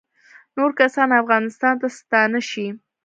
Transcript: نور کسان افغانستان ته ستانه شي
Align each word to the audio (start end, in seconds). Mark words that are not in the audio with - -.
نور 0.55 0.71
کسان 0.79 1.09
افغانستان 1.21 1.73
ته 1.81 1.87
ستانه 1.97 2.39
شي 2.49 2.67